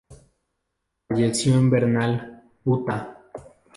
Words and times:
Falleció 1.07 1.53
en 1.59 1.69
Vernal, 1.69 2.43
Utah. 2.65 3.23